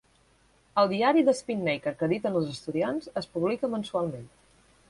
[0.83, 4.27] El diari "The Spinnaker" que editen els estudiants es publica mensualment.